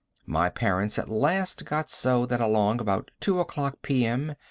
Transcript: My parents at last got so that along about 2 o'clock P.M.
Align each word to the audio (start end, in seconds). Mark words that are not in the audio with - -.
My 0.25 0.49
parents 0.49 0.97
at 0.97 1.09
last 1.09 1.63
got 1.63 1.91
so 1.91 2.25
that 2.25 2.41
along 2.41 2.81
about 2.81 3.11
2 3.19 3.39
o'clock 3.39 3.83
P.M. 3.83 4.33